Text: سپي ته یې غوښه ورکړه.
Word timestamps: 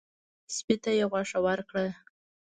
سپي 0.55 0.75
ته 0.83 0.91
یې 0.97 1.05
غوښه 1.11 1.39
ورکړه. 1.47 1.85